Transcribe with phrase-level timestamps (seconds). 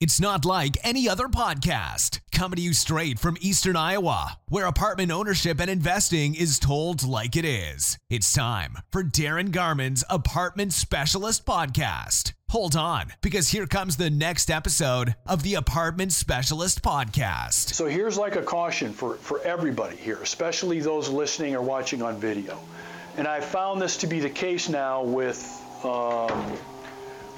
[0.00, 2.20] It's not like any other podcast.
[2.30, 7.34] Coming to you straight from Eastern Iowa, where apartment ownership and investing is told like
[7.34, 7.98] it is.
[8.08, 12.32] It's time for Darin Garman's Apartment Specialist Podcast.
[12.50, 17.74] Hold on, because here comes the next episode of the Apartment Specialist Podcast.
[17.74, 22.20] So here's like a caution for, for everybody here, especially those listening or watching on
[22.20, 22.56] video.
[23.16, 26.56] And I found this to be the case now with, um,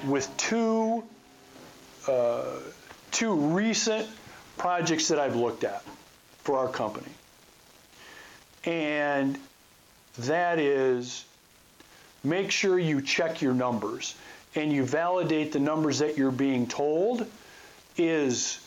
[0.06, 1.02] with two
[2.06, 2.44] Uh,
[3.10, 4.08] two recent
[4.56, 5.82] projects that I've looked at
[6.42, 7.10] for our company.
[8.64, 9.38] And
[10.18, 11.24] that is
[12.22, 14.14] make sure you check your numbers
[14.54, 17.26] and you validate the numbers that you're being told
[17.96, 18.60] is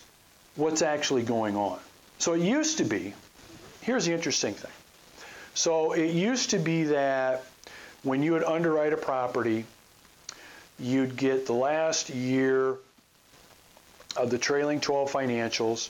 [0.56, 1.80] what's actually going on.
[2.20, 3.14] So it used to be,
[3.81, 4.72] here's the interesting thing.
[5.56, 7.44] So it used to be that
[8.04, 9.66] when you would underwrite a property,
[10.80, 12.78] you'd get the last year
[14.16, 15.90] of the trailing 12 financials.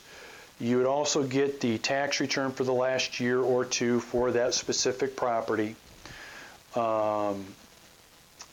[0.59, 4.53] You would also get the tax return for the last year or two for that
[4.53, 5.75] specific property.
[6.75, 7.45] Um,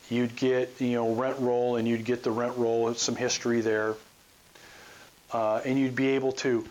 [0.09, 3.95] you'd get, you know, rent roll and you'd get the rent roll, some history there.
[5.31, 6.67] Uh, and you'd be able to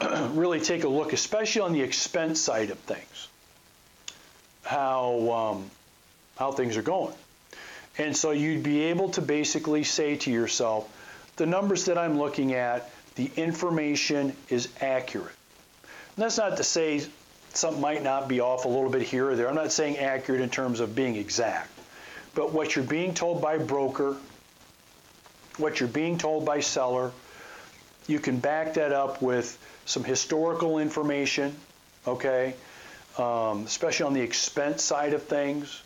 [0.30, 3.28] really take a look, especially on the expense side of things,
[4.64, 5.70] how, um,
[6.36, 7.14] how things are going.
[7.98, 10.88] And so you'd be able to basically say to yourself,
[11.36, 15.34] the numbers that I'm looking at, the information is accurate.
[15.82, 17.06] And that's not to say
[17.54, 19.48] something might not be off a little bit here or there.
[19.48, 21.70] I'm not saying accurate in terms of being exact.
[22.34, 24.16] But what you're being told by broker,
[25.58, 27.12] what you're being told by seller,
[28.06, 31.54] you can back that up with some historical information,
[32.06, 32.54] okay,
[33.18, 35.82] um, especially on the expense side of things,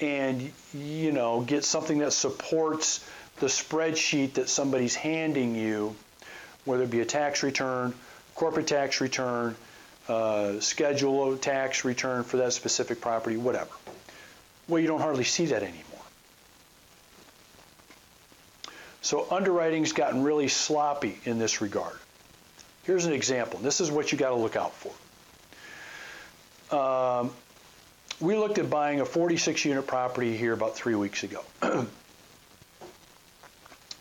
[0.00, 3.04] and you know get something that supports
[3.40, 5.96] the spreadsheet that somebody's handing you,
[6.64, 7.94] whether it be a tax return,
[8.34, 9.56] corporate tax return,
[10.08, 13.70] uh, schedule of tax return for that specific property, whatever.
[14.68, 15.84] Well, you don't hardly see that anymore.
[19.02, 21.96] So underwriting's gotten really sloppy in this regard.
[22.84, 23.58] Here's an example.
[23.60, 24.92] This is what you got to look out for.
[26.76, 27.32] Um,
[28.20, 31.42] we looked at buying a 46 unit property here about three weeks ago.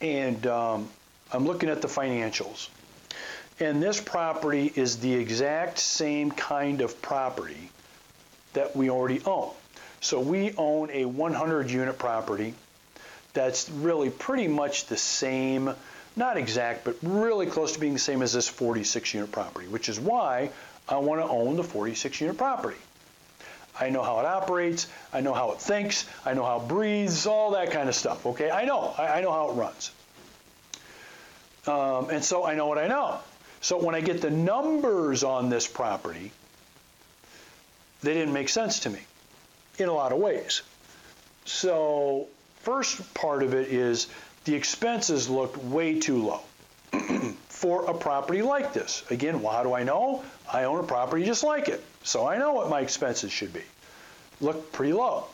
[0.01, 0.89] and um,
[1.31, 2.69] I'm looking at the financials.
[3.59, 7.71] And this property is the exact same kind of property
[8.53, 9.51] that we already own.
[10.01, 12.53] So we own a 100 unit property
[13.33, 15.73] that's really pretty much the same,
[16.15, 19.89] not exact, but really close to being the same as this 46 unit property, which
[19.89, 20.49] is why
[20.87, 22.77] I want to own the 46 unit property.
[23.79, 24.87] I know how it operates.
[25.13, 26.05] I know how it thinks.
[26.25, 28.25] I know how it breathes, all that kind of stuff.
[28.25, 28.93] Okay, I know.
[28.97, 29.91] I, I know how it runs.
[31.67, 33.19] Um, and so I know what I know.
[33.61, 36.31] So when I get the numbers on this property,
[38.01, 38.99] they didn't make sense to me
[39.77, 40.61] in a lot of ways.
[41.45, 42.27] So
[42.61, 44.07] first part of it is
[44.45, 46.41] the expenses looked way too low
[47.49, 49.03] for a property like this.
[49.09, 50.23] Again, how do I know?
[50.51, 51.83] I own a property just like it.
[52.03, 53.63] So I know what my expenses should be.
[54.41, 55.25] Look pretty low.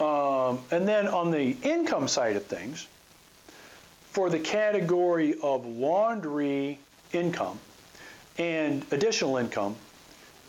[0.00, 2.88] Um, and then on the income side of things,
[4.10, 6.78] for the category of laundry
[7.12, 7.58] income
[8.38, 9.76] and additional income,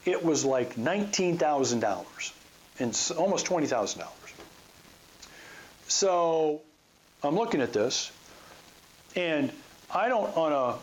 [0.06, 2.32] it was like $19,000
[2.80, 4.08] and almost $20,000.
[5.88, 6.62] So
[7.24, 8.12] I'm looking at this,
[9.16, 9.52] and
[9.94, 10.78] I don't, on a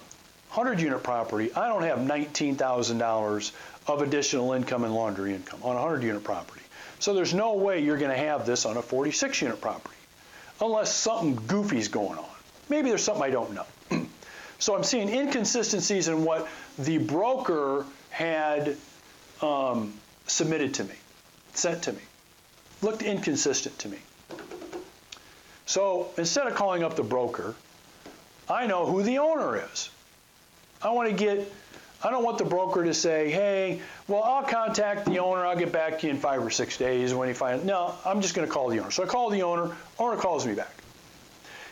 [0.53, 3.53] 100 unit property, I don't have $19,000
[3.87, 6.63] of additional income and laundry income on a 100 unit property.
[6.99, 9.97] So there's no way you're going to have this on a 46 unit property
[10.61, 12.29] unless something goofy's going on.
[12.69, 13.67] Maybe there's something I don't know.
[14.59, 18.77] so I'm seeing inconsistencies in what the broker had
[19.41, 19.95] um,
[20.27, 20.95] submitted to me,
[21.55, 22.03] sent to me.
[22.83, 23.99] Looked inconsistent to me.
[25.67, 27.55] So instead of calling up the broker,
[28.49, 29.91] I know who the owner is.
[30.83, 31.53] I want to get,
[32.03, 35.73] I don't want the broker to say, hey, well, I'll contact the owner, I'll get
[35.73, 38.47] back to you in five or six days when he finds, no, I'm just going
[38.47, 38.91] to call the owner.
[38.91, 40.73] So I call the owner, owner calls me back.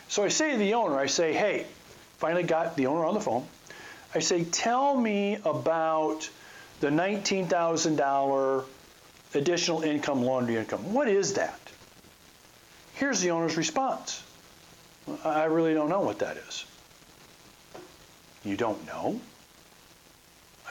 [0.08, 1.66] So I say to the owner, I say, hey,
[2.18, 3.46] finally got the owner on the phone.
[4.14, 6.28] I say, tell me about
[6.80, 8.64] the $19,000
[9.34, 10.92] additional income, laundry income.
[10.92, 11.58] What is that?
[12.94, 14.22] Here's the owner's response.
[15.24, 16.64] I really don't know what that is.
[18.48, 19.20] You don't know?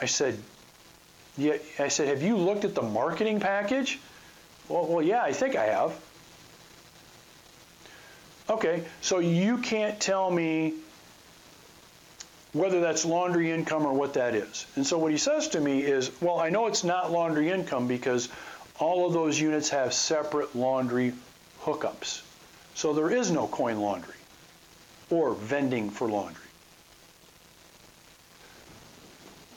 [0.00, 0.36] I said,
[1.36, 4.00] yeah, I said, have you looked at the marketing package?
[4.68, 5.98] Well, well yeah, I think I have.
[8.50, 10.74] Okay, so you can't tell me
[12.52, 14.66] whether that's laundry income or what that is.
[14.74, 17.86] And so what he says to me is, well, I know it's not laundry income
[17.86, 18.28] because
[18.80, 21.12] all of those units have separate laundry
[21.62, 22.22] hookups.
[22.74, 24.14] So there is no coin laundry
[25.10, 26.47] or vending for laundry.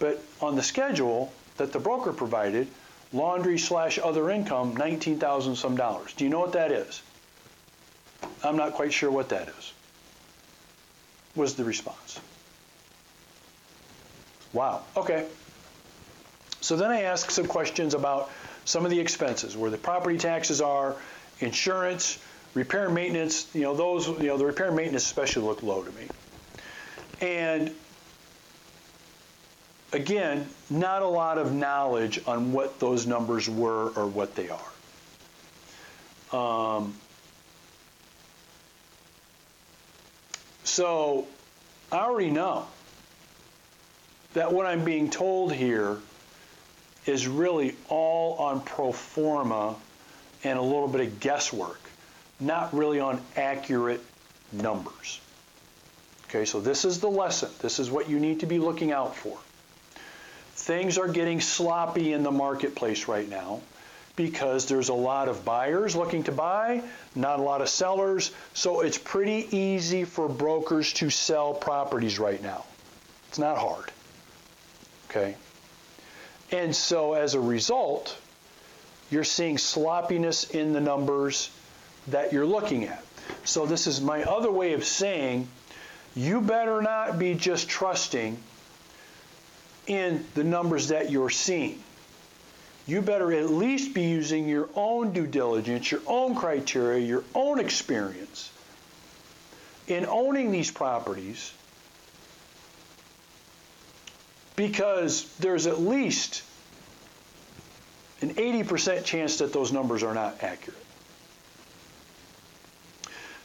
[0.01, 2.67] But on the schedule that the broker provided,
[3.13, 6.11] laundry slash other income, 19,000 some dollars.
[6.13, 7.03] Do you know what that is?
[8.43, 9.73] I'm not quite sure what that is,
[11.35, 12.19] was the response.
[14.53, 15.27] Wow, okay.
[16.61, 18.31] So then I asked some questions about
[18.65, 20.95] some of the expenses, where the property taxes are,
[21.41, 22.17] insurance,
[22.55, 25.83] repair and maintenance, you know, those, you know, the repair and maintenance especially look low
[25.83, 26.07] to me.
[27.21, 27.75] And
[29.93, 34.59] again, not a lot of knowledge on what those numbers were or what they are.
[36.33, 36.95] Um,
[40.63, 41.27] so
[41.91, 42.65] I already know
[44.33, 45.97] that what I'm being told here
[47.05, 49.75] is really all on pro forma
[50.43, 51.81] and a little bit of guesswork,
[52.39, 54.01] not really on accurate
[54.51, 55.19] numbers.
[56.29, 57.49] Okay, so this is the lesson.
[57.59, 59.37] This is what you need to be looking out for.
[60.61, 63.61] Things are getting sloppy in the marketplace right now
[64.15, 66.83] because there's a lot of buyers looking to buy,
[67.15, 72.43] not a lot of sellers, so it's pretty easy for brokers to sell properties right
[72.43, 72.63] now.
[73.29, 73.91] It's not hard.
[75.09, 75.35] Okay?
[76.51, 78.15] And so as a result,
[79.09, 81.49] you're seeing sloppiness in the numbers
[82.09, 83.03] that you're looking at.
[83.45, 85.47] So this is my other way of saying
[86.13, 88.37] you better not be just trusting
[89.87, 91.81] in the numbers that you're seeing.
[92.87, 97.59] You better at least be using your own due diligence, your own criteria, your own
[97.59, 98.51] experience
[99.87, 101.53] in owning these properties
[104.55, 106.43] because there's at least
[108.21, 110.77] an 80% chance that those numbers are not accurate.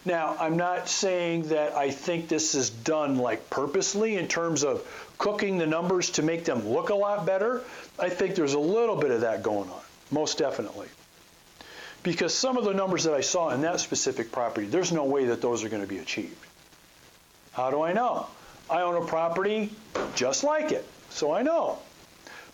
[0.06, 4.86] Now, I'm not saying that I think this is done like purposely in terms of
[5.18, 7.64] cooking the numbers to make them look a lot better.
[7.98, 9.80] I think there's a little bit of that going on,
[10.12, 10.86] most definitely.
[12.04, 15.24] Because some of the numbers that I saw in that specific property, there's no way
[15.24, 16.46] that those are going to be achieved.
[17.50, 18.28] How do I know?
[18.70, 19.72] I own a property
[20.14, 21.78] just like it, so I know.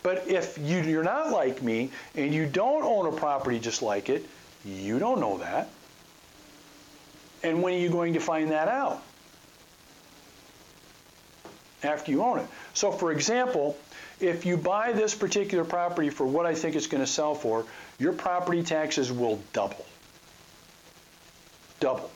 [0.02, 4.08] But if you, you're not like me and you don't own a property just like
[4.08, 4.26] it,
[4.64, 5.69] you don't know that.
[7.42, 9.02] And when are you going to find that out?
[11.82, 12.46] After you own it.
[12.74, 13.76] So for example,
[14.20, 17.66] if you buy this particular property for what I think it's going to sell for,
[17.98, 19.84] your property taxes will double.
[21.80, 22.10] Double.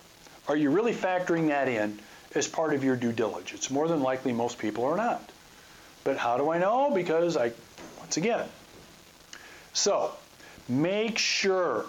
[0.46, 1.98] Are you really factoring that in
[2.36, 3.70] as part of your due diligence?
[3.70, 5.28] More than likely, most people are not.
[6.04, 6.92] But how do I know?
[6.94, 7.50] Because I,
[7.98, 8.46] once again,
[9.72, 10.12] so
[10.68, 11.84] make sure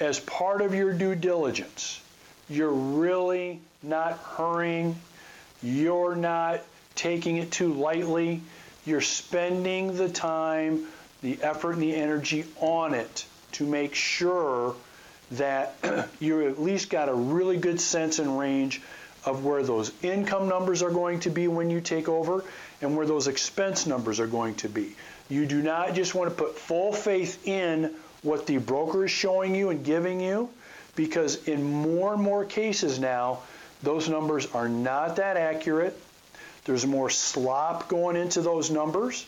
[0.00, 2.00] as part of your due diligence
[2.48, 4.96] you're really not hurrying.
[5.62, 6.60] You're not
[6.94, 8.40] taking it too lightly.
[8.84, 10.86] You're spending the time,
[11.22, 14.74] the effort, and the energy on it to make sure
[15.32, 15.76] that
[16.20, 18.82] you at least got a really good sense and range
[19.24, 22.44] of where those income numbers are going to be when you take over
[22.80, 24.96] and where those expense numbers are going to be.
[25.28, 29.54] You do not just want to put full faith in what the broker is showing
[29.54, 30.48] you and giving you
[30.94, 33.40] because in more and more cases now,
[33.82, 35.98] those numbers are not that accurate.
[36.64, 39.26] There's more slop going into those numbers.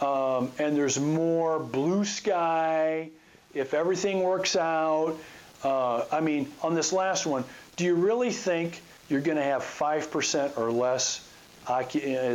[0.00, 3.10] Um, and there's more blue sky
[3.54, 5.16] if everything works out.
[5.64, 7.44] Uh, I mean, on this last one,
[7.76, 11.28] do you really think you're going to have 5% or less,
[11.66, 11.82] uh,